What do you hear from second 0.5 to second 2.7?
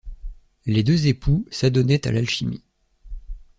Les deux époux s'adonnaient à l'alchimie.